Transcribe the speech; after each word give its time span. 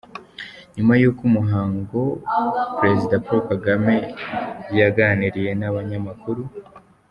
Nyuma 0.75 0.93
y'uyu 1.01 1.25
muhango, 1.35 1.99
Perezida 2.79 3.15
Paul 3.25 3.41
Kagame 3.49 3.95
yaganiriye 4.79 5.51
n'abanyamakuru. 5.59 6.41